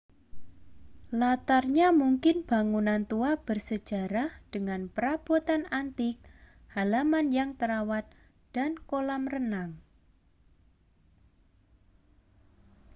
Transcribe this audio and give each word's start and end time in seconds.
latarnya 1.21 1.87
mungkin 2.01 2.37
bangunan 2.49 3.01
tua 3.11 3.31
bersejarah 3.47 4.29
dengan 4.53 4.81
perabotan 4.95 5.63
antik 5.81 6.17
halaman 6.75 7.25
yang 7.37 7.49
terawat 7.59 8.05
dan 8.55 8.71
kolam 8.89 9.23
renang 9.33 9.71